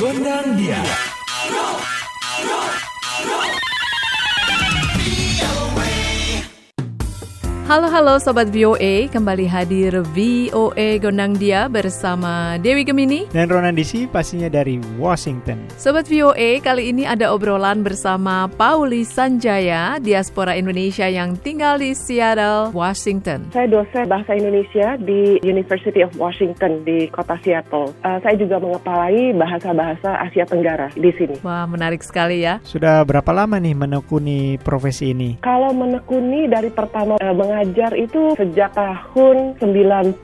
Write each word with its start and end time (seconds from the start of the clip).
Gondang 0.00 0.56
dia. 0.56 0.80
Halo 1.28 2.89
halo 7.70 8.18
Sobat 8.18 8.50
VOA, 8.50 9.06
kembali 9.14 9.46
hadir 9.46 10.02
VOA 10.10 10.98
Gondang 10.98 11.38
Dia 11.38 11.70
bersama 11.70 12.58
Dewi 12.58 12.82
Gemini. 12.82 13.30
Dan 13.30 13.46
Ronan 13.46 13.78
DC 13.78 14.10
pastinya 14.10 14.50
dari 14.50 14.82
Washington. 14.98 15.70
Sobat 15.78 16.10
VOA, 16.10 16.58
kali 16.58 16.90
ini 16.90 17.06
ada 17.06 17.30
obrolan 17.30 17.86
bersama 17.86 18.50
Pauli 18.58 19.06
Sanjaya, 19.06 20.02
diaspora 20.02 20.58
Indonesia 20.58 21.06
yang 21.06 21.38
tinggal 21.38 21.78
di 21.78 21.94
Seattle, 21.94 22.74
Washington. 22.74 23.54
Saya 23.54 23.70
dosen 23.70 24.10
bahasa 24.10 24.34
Indonesia 24.34 24.98
di 24.98 25.38
University 25.46 26.02
of 26.02 26.10
Washington 26.18 26.82
di 26.82 27.06
kota 27.06 27.38
Seattle. 27.38 27.94
Uh, 28.02 28.18
saya 28.18 28.34
juga 28.34 28.58
mengepalai 28.58 29.30
bahasa-bahasa 29.38 30.18
Asia 30.26 30.42
Tenggara 30.42 30.90
di 30.98 31.14
sini. 31.14 31.38
Wah, 31.46 31.70
menarik 31.70 32.02
sekali 32.02 32.42
ya. 32.42 32.58
Sudah 32.66 33.06
berapa 33.06 33.30
lama 33.30 33.62
nih 33.62 33.78
menekuni 33.78 34.58
profesi 34.58 35.14
ini? 35.14 35.38
Kalau 35.38 35.70
menekuni 35.70 36.50
dari 36.50 36.74
pertama 36.74 37.14
uh, 37.14 37.30
mengajar 37.30 37.59
itu 37.96 38.34
sejak 38.38 38.72
tahun 38.72 39.58
90. 39.60 40.20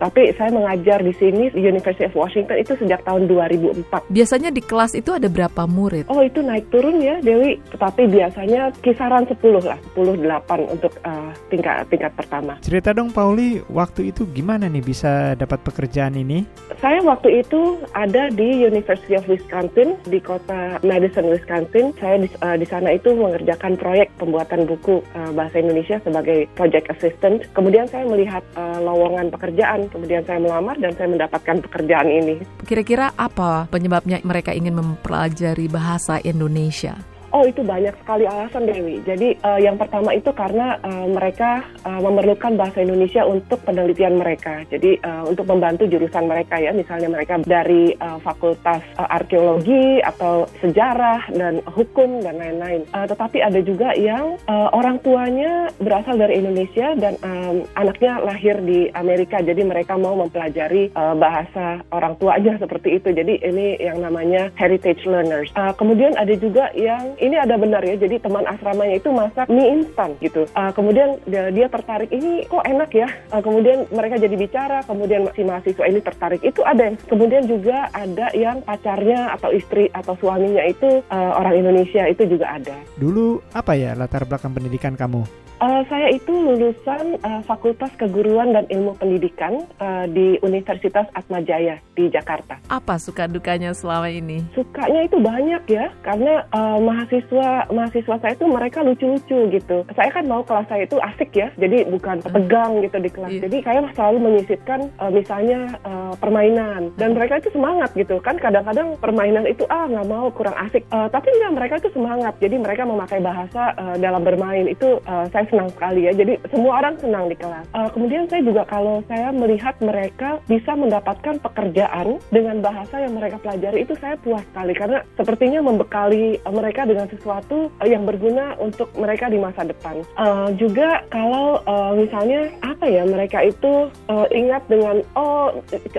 Tapi 0.00 0.22
saya 0.34 0.50
mengajar 0.50 0.98
di 1.02 1.14
sini 1.16 1.50
di 1.52 1.60
University 1.62 2.08
of 2.08 2.16
Washington 2.16 2.56
itu 2.58 2.72
sejak 2.78 3.02
tahun 3.06 3.30
2004. 3.30 4.10
Biasanya 4.10 4.50
di 4.50 4.62
kelas 4.64 4.98
itu 4.98 5.14
ada 5.14 5.28
berapa 5.30 5.68
murid? 5.68 6.08
Oh, 6.10 6.22
itu 6.22 6.40
naik 6.40 6.68
turun 6.70 6.98
ya, 6.98 7.20
Dewi. 7.20 7.60
Tetapi 7.70 8.08
biasanya 8.10 8.72
kisaran 8.80 9.28
10 9.28 9.40
lah, 9.62 9.78
10 9.94 10.24
8 10.24 10.74
untuk 10.74 10.92
uh, 11.04 11.30
tingkat 11.52 11.86
tingkat 11.92 12.12
pertama. 12.16 12.56
Cerita 12.64 12.96
dong 12.96 13.12
Pauli, 13.12 13.60
waktu 13.68 14.10
itu 14.10 14.24
gimana 14.30 14.66
nih 14.66 14.82
bisa 14.84 15.36
dapat 15.36 15.60
pekerjaan 15.62 16.16
ini? 16.16 16.46
Saya 16.80 17.00
waktu 17.04 17.44
itu 17.44 17.78
ada 17.92 18.32
di 18.32 18.64
University 18.64 19.16
of 19.16 19.28
Wisconsin 19.28 19.96
di 20.08 20.18
kota 20.18 20.80
Madison, 20.82 21.28
Wisconsin. 21.28 21.92
Saya 22.00 22.24
di, 22.24 22.28
uh, 22.40 22.56
di 22.56 22.66
sana 22.66 22.96
itu 22.96 23.12
mengerjakan 23.12 23.76
proyek 23.76 24.08
pembuatan 24.16 24.64
buku 24.64 25.00
uh, 25.14 25.30
bahasa 25.36 25.60
Indonesia 25.60 26.00
sebagai 26.02 26.48
project 26.64 26.88
assistant. 26.88 27.44
Kemudian 27.52 27.84
saya 27.84 28.08
melihat 28.08 28.40
uh, 28.56 28.80
lowongan 28.80 29.28
pekerjaan, 29.28 29.84
kemudian 29.92 30.24
saya 30.24 30.40
melamar 30.40 30.80
dan 30.80 30.96
saya 30.96 31.12
mendapatkan 31.12 31.60
pekerjaan 31.68 32.08
ini. 32.08 32.40
Kira-kira 32.64 33.12
apa 33.20 33.68
penyebabnya 33.68 34.24
mereka 34.24 34.56
ingin 34.56 34.80
mempelajari 34.80 35.68
bahasa 35.68 36.16
Indonesia? 36.24 36.96
Oh 37.34 37.42
itu 37.42 37.66
banyak 37.66 37.98
sekali 37.98 38.30
alasan 38.30 38.62
Dewi. 38.70 39.02
Jadi 39.02 39.34
uh, 39.42 39.58
yang 39.58 39.74
pertama 39.74 40.14
itu 40.14 40.30
karena 40.30 40.78
uh, 40.86 41.10
mereka 41.10 41.66
uh, 41.82 41.98
memerlukan 41.98 42.54
bahasa 42.54 42.86
Indonesia 42.86 43.26
untuk 43.26 43.58
penelitian 43.66 44.22
mereka. 44.22 44.62
Jadi 44.70 45.02
uh, 45.02 45.26
untuk 45.26 45.50
membantu 45.50 45.90
jurusan 45.90 46.30
mereka 46.30 46.62
ya, 46.62 46.70
misalnya 46.70 47.10
mereka 47.10 47.42
dari 47.42 47.90
uh, 47.98 48.22
fakultas 48.22 48.86
uh, 48.94 49.10
arkeologi 49.10 49.98
atau 50.06 50.46
sejarah 50.62 51.26
dan 51.34 51.58
hukum 51.74 52.22
dan 52.22 52.38
lain-lain. 52.38 52.86
Uh, 52.94 53.02
tetapi 53.10 53.42
ada 53.42 53.58
juga 53.66 53.90
yang 53.98 54.38
uh, 54.46 54.70
orang 54.70 55.02
tuanya 55.02 55.74
berasal 55.82 56.14
dari 56.14 56.38
Indonesia 56.38 56.94
dan 56.94 57.18
um, 57.26 57.66
anaknya 57.74 58.22
lahir 58.22 58.62
di 58.62 58.94
Amerika. 58.94 59.42
Jadi 59.42 59.66
mereka 59.66 59.98
mau 59.98 60.14
mempelajari 60.14 60.94
uh, 60.94 61.18
bahasa 61.18 61.82
orang 61.90 62.14
tua 62.14 62.38
aja 62.38 62.62
seperti 62.62 63.02
itu. 63.02 63.10
Jadi 63.10 63.42
ini 63.42 63.74
yang 63.82 63.98
namanya 63.98 64.54
heritage 64.54 65.02
learners. 65.02 65.50
Uh, 65.58 65.74
kemudian 65.74 66.14
ada 66.14 66.38
juga 66.38 66.70
yang 66.78 67.18
ini 67.24 67.36
ada 67.40 67.56
benar 67.56 67.80
ya. 67.80 67.96
Jadi 67.96 68.20
teman 68.20 68.44
asramanya 68.44 69.00
itu 69.00 69.08
masak 69.08 69.48
mie 69.48 69.80
instan 69.80 70.12
gitu. 70.20 70.44
Uh, 70.52 70.70
kemudian 70.76 71.16
dia, 71.24 71.48
dia 71.48 71.66
tertarik 71.72 72.12
ini 72.12 72.44
kok 72.44 72.64
enak 72.64 72.90
ya. 72.92 73.08
Uh, 73.32 73.40
kemudian 73.40 73.88
mereka 73.88 74.20
jadi 74.20 74.36
bicara. 74.36 74.78
Kemudian 74.84 75.26
si 75.32 75.42
mahasiswa 75.42 75.84
ini 75.88 76.00
tertarik. 76.04 76.40
Itu 76.44 76.60
ada. 76.62 76.92
Kemudian 77.08 77.48
juga 77.48 77.88
ada 77.90 78.28
yang 78.36 78.60
pacarnya 78.62 79.32
atau 79.34 79.50
istri 79.50 79.88
atau 79.96 80.12
suaminya 80.20 80.62
itu 80.68 81.00
uh, 81.08 81.32
orang 81.40 81.64
Indonesia 81.64 82.04
itu 82.04 82.28
juga 82.28 82.60
ada. 82.60 82.76
Dulu 83.00 83.40
apa 83.56 83.72
ya 83.72 83.96
latar 83.96 84.28
belakang 84.28 84.52
pendidikan 84.52 84.94
kamu? 84.94 85.24
Uh, 85.62 85.86
saya 85.86 86.10
itu 86.10 86.34
lulusan 86.34 87.16
uh, 87.22 87.40
Fakultas 87.46 87.88
Keguruan 87.94 88.52
dan 88.52 88.66
Ilmu 88.68 88.98
Pendidikan 88.98 89.64
uh, 89.78 90.04
di 90.10 90.36
Universitas 90.42 91.06
Atmajaya 91.14 91.78
di 91.94 92.10
Jakarta. 92.10 92.58
Apa 92.68 92.98
suka 92.98 93.30
dukanya 93.30 93.70
selama 93.70 94.10
ini? 94.10 94.42
Sukanya 94.52 95.06
itu 95.06 95.16
banyak 95.22 95.62
ya, 95.70 95.88
karena 96.02 96.42
uh, 96.50 96.82
mahasiswa 96.82 97.70
mahasiswa 97.70 98.16
saya 98.18 98.34
itu 98.34 98.46
mereka 98.50 98.82
lucu-lucu 98.82 99.38
gitu. 99.54 99.86
Saya 99.94 100.10
kan 100.10 100.26
mau 100.26 100.42
kelas 100.42 100.66
saya 100.66 100.84
itu 100.84 100.98
asik 100.98 101.30
ya, 101.32 101.48
jadi 101.54 101.86
bukan 101.86 102.18
tegang 102.26 102.82
gitu 102.82 102.98
di 102.98 103.10
kelas. 103.14 103.30
Iya. 103.30 103.40
Jadi 103.46 103.56
saya 103.62 103.78
selalu 103.94 104.18
menyisipkan 104.20 104.80
uh, 104.98 105.12
misalnya 105.14 105.78
uh, 105.86 106.12
permainan 106.18 106.90
dan 106.98 107.14
mereka 107.14 107.38
itu 107.38 107.54
semangat 107.54 107.94
gitu 107.94 108.18
kan. 108.20 108.36
Kadang-kadang 108.42 108.98
permainan 108.98 109.46
itu 109.46 109.62
ah 109.70 109.86
nggak 109.86 110.08
mau 110.10 110.28
kurang 110.34 110.58
asik, 110.66 110.82
uh, 110.90 111.06
tapi 111.08 111.30
enggak 111.30 111.52
mereka 111.56 111.74
itu 111.78 111.94
semangat. 111.94 112.34
Jadi 112.42 112.58
mereka 112.58 112.82
memakai 112.82 113.22
bahasa 113.22 113.70
uh, 113.78 113.96
dalam 113.96 114.26
bermain 114.26 114.66
itu 114.66 114.98
uh, 115.06 115.24
saya 115.30 115.43
senang 115.50 115.68
sekali 115.68 116.08
ya. 116.08 116.12
Jadi 116.16 116.40
semua 116.48 116.80
orang 116.80 116.94
senang 116.96 117.28
di 117.28 117.36
kelas. 117.36 117.66
Uh, 117.76 117.88
kemudian 117.92 118.24
saya 118.30 118.40
juga 118.40 118.62
kalau 118.64 119.04
saya 119.10 119.28
melihat 119.34 119.76
mereka 119.84 120.40
bisa 120.48 120.72
mendapatkan 120.72 121.36
pekerjaan 121.42 122.16
dengan 122.32 122.64
bahasa 122.64 123.04
yang 123.04 123.12
mereka 123.18 123.36
pelajari 123.42 123.84
itu 123.84 123.94
saya 124.00 124.16
puas 124.20 124.40
sekali 124.48 124.72
karena 124.72 124.98
sepertinya 125.18 125.60
membekali 125.60 126.40
uh, 126.48 126.54
mereka 126.54 126.88
dengan 126.88 127.06
sesuatu 127.12 127.68
uh, 127.68 127.88
yang 127.88 128.08
berguna 128.08 128.56
untuk 128.62 128.88
mereka 128.96 129.28
di 129.28 129.36
masa 129.36 129.66
depan. 129.66 130.00
Uh, 130.16 130.48
juga 130.56 131.04
kalau 131.12 131.60
uh, 131.68 131.92
misalnya 131.92 132.48
apa 132.64 132.88
ya 132.88 133.04
mereka 133.04 133.44
itu 133.44 133.92
uh, 134.08 134.26
ingat 134.32 134.64
dengan 134.70 135.04
oh 135.18 135.52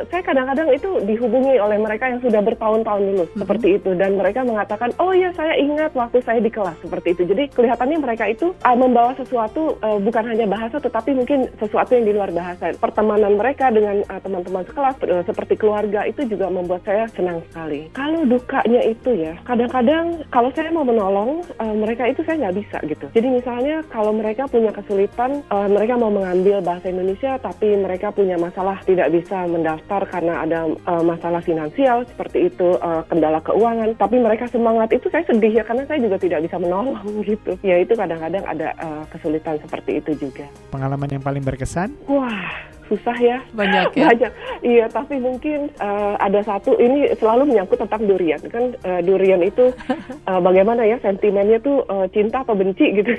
saya 0.09 0.21
kadang-kadang 0.25 0.73
itu 0.73 0.89
dihubungi 1.05 1.61
oleh 1.61 1.77
mereka 1.77 2.09
yang 2.09 2.21
sudah 2.23 2.41
bertahun-tahun 2.41 3.03
lulus 3.05 3.29
Mhm. 3.35 3.41
seperti 3.43 3.67
itu 3.75 3.91
dan 3.99 4.15
mereka 4.15 4.47
mengatakan 4.47 4.89
oh 5.01 5.11
ya 5.11 5.29
saya 5.35 5.59
ingat 5.59 5.91
waktu 5.91 6.23
saya 6.23 6.39
di 6.39 6.47
kelas 6.47 6.79
seperti 6.79 7.17
itu. 7.17 7.23
Jadi 7.27 7.43
kelihatannya 7.51 7.97
mereka 7.99 8.25
itu 8.31 8.55
uh, 8.63 8.77
membawa 8.77 9.11
sesuatu 9.17 9.34
uh, 9.37 9.99
bukan 9.99 10.23
hanya 10.31 10.47
bahasa 10.49 10.79
tetapi 10.79 11.11
mungkin 11.13 11.51
sesuatu 11.61 11.93
yang 11.93 12.05
di 12.07 12.13
luar 12.15 12.31
bahasa. 12.33 12.73
Pertemanan 12.75 13.37
mereka 13.37 13.69
dengan 13.69 14.01
uh, 14.09 14.19
teman-teman 14.19 14.63
sekelas 14.65 14.95
uh, 15.05 15.23
seperti 15.27 15.53
keluarga 15.59 16.07
itu 16.09 16.25
juga 16.25 16.49
membuat 16.49 16.81
saya 16.87 17.05
senang 17.13 17.43
sekali. 17.51 17.91
Kalau 17.93 18.25
dukanya 18.25 18.81
itu 18.81 19.11
ya 19.13 19.37
kadang-kadang 19.45 20.25
kalau 20.33 20.49
saya 20.55 20.73
mau 20.73 20.87
menolong 20.87 21.45
uh, 21.61 21.75
mereka 21.75 22.09
itu 22.09 22.25
saya 22.25 22.47
nggak 22.47 22.57
bisa 22.57 22.77
gitu. 22.89 23.05
Jadi 23.13 23.27
misalnya 23.29 23.85
kalau 23.93 24.15
mereka 24.15 24.47
punya 24.49 24.71
kesulitan 24.73 25.43
uh, 25.53 25.67
mereka 25.69 25.93
mau 25.99 26.09
mengambil 26.09 26.63
bahasa 26.63 26.89
Indonesia 26.89 27.37
tapi 27.37 27.77
mereka 27.77 28.09
punya 28.09 28.39
masalah 28.39 28.81
tidak 28.87 29.11
bisa 29.13 29.45
mendaftar 29.45 30.01
karena 30.09 30.33
ada 30.41 30.59
uh, 30.87 31.03
masalah 31.03 31.43
finansial 31.43 32.07
seperti 32.09 32.49
itu 32.49 32.79
uh, 32.81 33.03
kendala 33.11 33.43
keuangan 33.43 33.93
tapi 33.99 34.17
mereka 34.17 34.49
semangat 34.49 34.89
itu 34.95 35.11
saya 35.11 35.27
sedih 35.27 35.61
ya 35.61 35.63
karena 35.67 35.83
saya 35.85 35.99
juga 36.01 36.17
tidak 36.17 36.41
bisa 36.47 36.57
menolong 36.57 36.97
gitu. 37.29 37.53
Ya 37.61 37.77
itu 37.83 37.93
kadang-kadang 37.93 38.43
ada 38.47 38.71
uh, 38.81 39.03
kesulitan 39.11 39.24
seperti 39.61 40.01
itu 40.03 40.29
juga. 40.29 40.45
Pengalaman 40.69 41.09
yang 41.09 41.23
paling 41.23 41.41
berkesan? 41.41 41.93
Wah, 42.05 42.74
susah 42.87 43.17
ya. 43.17 43.37
Banyak 43.53 43.93
ya? 43.95 44.05
Banyak. 44.11 44.31
Iya, 44.65 44.85
tapi 44.89 45.19
mungkin 45.21 45.69
uh, 45.81 46.15
ada 46.19 46.41
satu 46.45 46.77
ini 46.77 47.11
selalu 47.17 47.53
menyangkut 47.53 47.81
tentang 47.81 48.05
durian. 48.05 48.41
Kan 48.49 48.75
uh, 48.85 49.01
durian 49.01 49.41
itu 49.41 49.71
uh, 50.27 50.41
bagaimana 50.47 50.85
ya 50.85 50.97
sentimennya 51.01 51.61
tuh 51.61 51.85
uh, 51.89 52.05
cinta 52.11 52.41
apa 52.41 52.53
benci 52.53 52.85
gitu. 53.01 53.11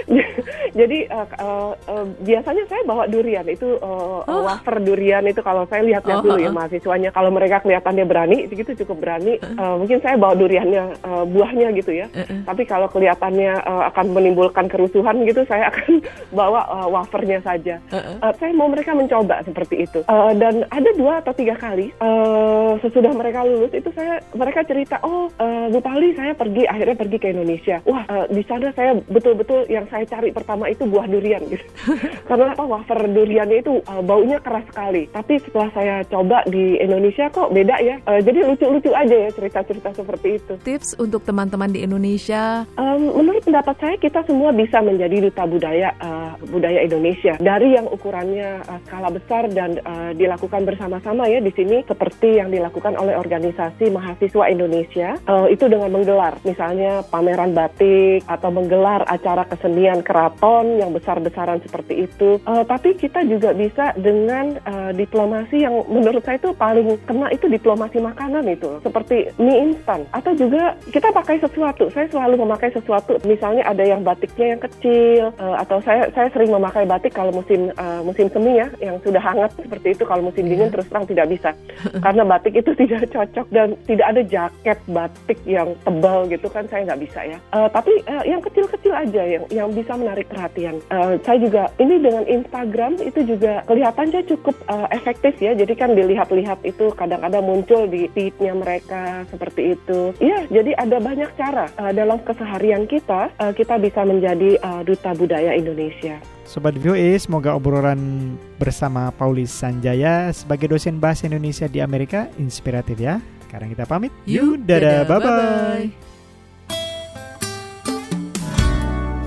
Jadi 0.78 0.98
uh, 1.10 1.26
uh, 1.38 1.72
uh, 1.90 2.04
biasanya 2.22 2.64
saya 2.70 2.82
bawa 2.86 3.06
durian 3.10 3.46
itu 3.46 3.78
uh, 3.80 4.22
Oh. 4.30 4.46
wafer 4.46 4.78
durian 4.84 5.24
itu 5.26 5.40
kalau 5.40 5.64
saya 5.66 5.82
lihat-lihat 5.82 6.20
Oh, 6.20 6.24
dulu 6.24 6.38
ya 6.38 6.50
oh. 6.52 6.54
mahasiswanya 6.54 7.10
kalau 7.10 7.30
mereka 7.32 7.62
kelihatannya 7.64 8.04
berani 8.04 8.38
gitu 8.50 8.72
cukup 8.84 9.02
berani 9.02 9.40
uh, 9.56 9.80
mungkin 9.80 9.98
saya 10.04 10.14
bawa 10.20 10.34
duriannya 10.36 10.84
uh, 11.02 11.24
buahnya 11.24 11.68
gitu 11.74 11.92
ya. 11.94 12.06
Uh-uh. 12.12 12.44
Tapi 12.44 12.62
kalau 12.68 12.86
kelihatannya 12.90 13.64
uh, 13.64 13.82
akan 13.90 14.06
menimbulkan 14.12 14.66
kerusuhan 14.68 15.22
gitu, 15.24 15.42
saya 15.48 15.72
akan 15.72 16.04
bawa 16.30 16.60
uh, 16.68 16.88
wafernya 16.90 17.40
saja. 17.42 17.80
Uh-uh. 17.90 18.20
Uh, 18.20 18.32
saya 18.36 18.52
mau 18.52 18.68
mereka 18.80 18.96
mencoba 18.96 19.36
seperti 19.44 19.84
itu. 19.84 20.00
Uh, 20.08 20.32
dan 20.40 20.64
ada 20.72 20.90
dua 20.96 21.20
atau 21.20 21.36
tiga 21.36 21.52
kali 21.60 21.92
uh, 22.00 22.80
sesudah 22.80 23.12
mereka 23.12 23.44
lulus 23.44 23.76
itu 23.76 23.92
saya 23.92 24.24
mereka 24.32 24.64
cerita, 24.64 24.96
oh 25.04 25.28
uh, 25.36 25.68
Bu 25.68 25.84
Pali 25.84 26.16
saya 26.16 26.32
pergi 26.32 26.64
akhirnya 26.64 26.96
pergi 26.96 27.18
ke 27.20 27.28
Indonesia. 27.36 27.76
Wah 27.84 28.08
uh, 28.08 28.24
di 28.32 28.40
sana 28.48 28.72
saya 28.72 28.96
betul-betul 29.12 29.68
yang 29.68 29.84
saya 29.92 30.08
cari 30.08 30.32
pertama 30.32 30.72
itu 30.72 30.88
buah 30.88 31.04
durian 31.04 31.44
gitu. 31.52 31.64
Karena 32.28 32.56
apa 32.56 32.64
wafer 32.64 33.04
duriannya 33.04 33.60
itu 33.60 33.84
uh, 33.84 34.00
baunya 34.00 34.40
keras 34.40 34.64
sekali. 34.72 35.04
Tapi 35.12 35.36
setelah 35.44 35.68
saya 35.76 35.94
coba 36.08 36.40
di 36.48 36.80
Indonesia 36.80 37.28
kok 37.28 37.52
beda 37.52 37.76
ya. 37.84 38.00
Uh, 38.08 38.24
jadi 38.24 38.48
lucu-lucu 38.48 38.96
aja 38.96 39.28
ya 39.28 39.30
cerita-cerita 39.36 39.92
seperti 39.92 40.40
itu. 40.40 40.52
Tips 40.64 40.96
untuk 40.96 41.20
teman-teman 41.28 41.68
di 41.68 41.84
Indonesia 41.84 42.64
Um, 42.78 43.12
menurut 43.20 43.42
pendapat 43.44 43.76
saya 43.76 43.96
kita 43.98 44.20
semua 44.24 44.54
bisa 44.54 44.78
menjadi 44.80 45.28
duta 45.28 45.44
budaya 45.44 45.92
uh, 46.00 46.32
budaya 46.48 46.80
Indonesia 46.86 47.34
dari 47.42 47.74
yang 47.74 47.84
ukurannya 47.90 48.62
skala 48.86 49.10
besar 49.10 49.50
dan 49.50 49.80
uh, 49.82 50.12
dilakukan 50.14 50.62
bersama-sama 50.62 51.26
ya 51.26 51.42
di 51.42 51.50
sini 51.50 51.82
seperti 51.82 52.38
yang 52.38 52.54
dilakukan 52.54 52.94
oleh 52.94 53.18
organisasi 53.18 53.90
mahasiswa 53.90 54.44
Indonesia 54.46 55.18
uh, 55.26 55.50
itu 55.50 55.66
dengan 55.66 55.90
menggelar 55.90 56.38
misalnya 56.46 57.02
pameran 57.10 57.56
batik 57.56 58.22
atau 58.30 58.52
menggelar 58.54 59.02
acara 59.08 59.42
kesenian 59.48 60.04
keraton 60.06 60.78
yang 60.78 60.94
besar-besaran 60.94 61.58
seperti 61.64 62.06
itu. 62.06 62.38
Uh, 62.46 62.62
tapi 62.62 62.94
kita 62.94 63.26
juga 63.26 63.56
bisa 63.56 63.96
dengan 63.98 64.54
uh, 64.68 64.92
diplomasi 64.94 65.66
yang 65.66 65.82
menurut 65.90 66.22
saya 66.22 66.38
itu 66.38 66.52
paling 66.54 67.00
kena 67.08 67.32
itu 67.34 67.50
diplomasi 67.50 67.98
makanan 67.98 68.46
itu 68.46 68.78
seperti 68.84 69.32
mie 69.40 69.72
instan 69.72 70.06
atau 70.14 70.36
juga 70.36 70.76
kita 70.92 71.10
pakai 71.10 71.42
sesuatu. 71.42 71.88
Saya 71.90 72.06
selalu 72.12 72.46
memakai 72.46 72.70
sesuatu 72.70 73.16
misalnya 73.24 73.66
ada 73.66 73.82
yang 73.82 74.04
batiknya 74.04 74.56
yang 74.56 74.62
kecil 74.62 75.32
uh, 75.40 75.56
atau 75.58 75.80
saya 75.82 76.12
saya 76.12 76.28
sering 76.30 76.52
memakai 76.52 76.84
batik 76.84 77.16
kalau 77.16 77.32
musim 77.32 77.72
uh, 77.80 78.04
musim 78.04 78.28
semi 78.28 78.59
ya 78.60 78.66
yang 78.82 78.96
sudah 79.00 79.22
hangat 79.22 79.50
seperti 79.56 79.96
itu 79.96 80.02
kalau 80.04 80.28
musim 80.28 80.44
dingin 80.44 80.68
terus 80.68 80.86
terang 80.92 81.08
tidak 81.08 81.26
bisa 81.32 81.50
karena 82.04 82.22
batik 82.28 82.54
itu 82.54 82.70
tidak 82.80 83.08
cocok 83.08 83.46
dan 83.48 83.68
tidak 83.88 84.06
ada 84.06 84.22
jaket 84.22 84.78
batik 84.90 85.38
yang 85.48 85.68
tebal 85.82 86.28
gitu 86.28 86.46
kan 86.52 86.64
saya 86.68 86.84
nggak 86.86 87.02
bisa 87.02 87.20
ya. 87.24 87.38
Uh, 87.54 87.68
tapi 87.72 87.92
uh, 88.06 88.24
yang 88.26 88.42
kecil-kecil 88.44 88.92
aja 88.92 89.22
yang 89.24 89.44
yang 89.48 89.68
bisa 89.72 89.96
menarik 89.96 90.26
perhatian. 90.28 90.78
Uh, 90.92 91.16
saya 91.24 91.38
juga 91.40 91.70
ini 91.78 91.96
dengan 92.02 92.24
Instagram 92.26 93.00
itu 93.00 93.20
juga 93.24 93.64
kelihatannya 93.64 94.20
cukup 94.28 94.56
uh, 94.68 94.88
efektif 94.92 95.38
ya. 95.40 95.56
Jadi 95.56 95.72
kan 95.78 95.94
dilihat-lihat 95.94 96.62
itu 96.66 96.92
kadang-kadang 96.94 97.44
muncul 97.44 97.86
di 97.88 98.10
feednya 98.12 98.52
mereka 98.52 99.24
seperti 99.30 99.78
itu. 99.78 100.12
Iya, 100.20 100.46
jadi 100.50 100.76
ada 100.76 100.98
banyak 101.00 101.30
cara 101.38 101.66
uh, 101.78 101.92
dalam 101.94 102.20
keseharian 102.22 102.84
kita 102.90 103.32
uh, 103.38 103.52
kita 103.54 103.78
bisa 103.78 104.04
menjadi 104.04 104.58
uh, 104.60 104.82
duta 104.84 105.14
budaya 105.14 105.54
Indonesia. 105.56 106.18
Sobat 106.50 106.74
VOA, 106.82 107.14
semoga 107.14 107.54
obrolan 107.54 108.34
bersama 108.58 109.06
Paulis 109.14 109.54
Sanjaya 109.54 110.34
sebagai 110.34 110.74
dosen 110.74 110.98
bahasa 110.98 111.30
Indonesia 111.30 111.70
di 111.70 111.78
Amerika 111.78 112.26
inspiratif 112.42 112.98
ya. 112.98 113.22
Sekarang 113.46 113.70
kita 113.70 113.86
pamit. 113.86 114.10
Yuk, 114.26 114.66
dadah, 114.66 115.06
bye-bye. 115.06 115.86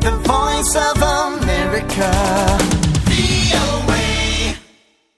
The 0.03 0.13
voice 0.27 0.75
of 0.75 0.99
America. 0.99 2.62